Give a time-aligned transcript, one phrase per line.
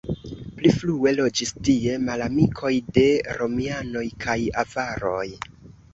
[0.59, 3.05] Pli frue loĝis tie malamikoj de
[3.43, 5.25] romianoj kaj avaroj.